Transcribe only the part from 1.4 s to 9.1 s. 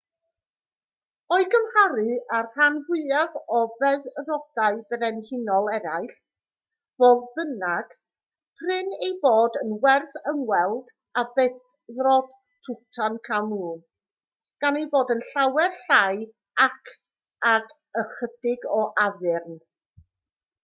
gymharu â'r rhan fwyaf o feddrodau brenhinol eraill fodd bynnag prin